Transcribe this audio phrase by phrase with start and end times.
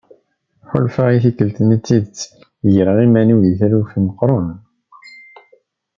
[0.69, 2.19] Ḥulfaɣ tikkelt-nni s tidet
[2.75, 4.47] greɣ iman-iw di taluft meqqren.